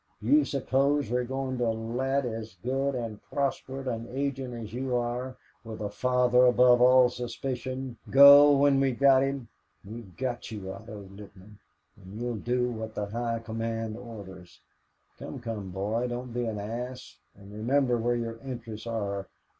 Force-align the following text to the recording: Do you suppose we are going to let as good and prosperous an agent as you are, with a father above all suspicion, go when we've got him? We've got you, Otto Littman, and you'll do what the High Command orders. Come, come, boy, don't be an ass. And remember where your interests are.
Do 0.19 0.29
you 0.29 0.45
suppose 0.45 1.11
we 1.11 1.17
are 1.17 1.23
going 1.23 1.59
to 1.59 1.69
let 1.69 2.25
as 2.25 2.55
good 2.63 2.95
and 2.95 3.21
prosperous 3.31 3.85
an 3.85 4.07
agent 4.11 4.51
as 4.55 4.73
you 4.73 4.95
are, 4.95 5.35
with 5.63 5.79
a 5.79 5.91
father 5.91 6.45
above 6.47 6.81
all 6.81 7.07
suspicion, 7.11 7.97
go 8.09 8.51
when 8.57 8.79
we've 8.79 8.97
got 8.97 9.21
him? 9.21 9.47
We've 9.85 10.17
got 10.17 10.49
you, 10.49 10.73
Otto 10.73 11.03
Littman, 11.03 11.59
and 11.97 12.19
you'll 12.19 12.37
do 12.37 12.71
what 12.71 12.95
the 12.95 13.05
High 13.05 13.41
Command 13.45 13.95
orders. 13.95 14.61
Come, 15.19 15.39
come, 15.39 15.69
boy, 15.69 16.07
don't 16.07 16.33
be 16.33 16.45
an 16.45 16.57
ass. 16.59 17.19
And 17.37 17.53
remember 17.53 17.97
where 17.99 18.15
your 18.15 18.39
interests 18.43 18.87
are. 18.87 19.27